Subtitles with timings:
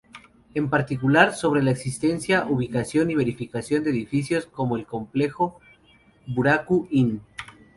[0.55, 5.59] En particular, sobre la existencia, ubicación, y verificación de edificios como el complejo
[6.25, 7.21] "Buraku-in".